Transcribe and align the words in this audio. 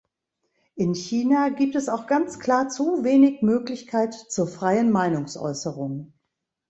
In 0.77 0.95
China 0.95 1.49
gibt 1.51 1.75
es 1.75 1.87
auch 1.87 2.07
ganz 2.07 2.39
klar 2.39 2.69
zu 2.69 3.03
wenig 3.03 3.43
Möglichkeit 3.43 4.15
zur 4.15 4.47
freien 4.47 4.89
Meinungsäußerung. 4.89 6.11